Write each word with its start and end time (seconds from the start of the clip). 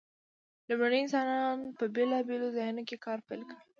لومړنیو 0.67 1.03
انسانانو 1.03 1.75
په 1.77 1.85
بیلابیلو 1.95 2.53
ځایونو 2.57 2.81
کې 2.89 2.97
کار 3.05 3.19
پیل 3.27 3.41
کړ. 3.49 3.59